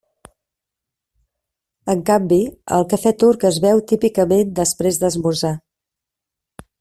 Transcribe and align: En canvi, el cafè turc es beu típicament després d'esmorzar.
En 1.95 2.01
canvi, 2.07 2.39
el 2.79 2.87
cafè 2.95 3.13
turc 3.25 3.47
es 3.53 3.61
beu 3.69 3.85
típicament 3.93 4.57
després 4.61 5.01
d'esmorzar. 5.05 5.57